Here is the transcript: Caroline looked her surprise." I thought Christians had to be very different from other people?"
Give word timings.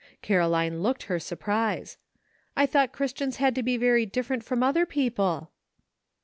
Caroline 0.23 0.79
looked 0.81 1.03
her 1.03 1.19
surprise." 1.19 1.99
I 2.57 2.65
thought 2.65 2.91
Christians 2.91 3.35
had 3.35 3.53
to 3.53 3.61
be 3.61 3.77
very 3.77 4.03
different 4.07 4.43
from 4.43 4.63
other 4.63 4.83
people?" 4.83 5.51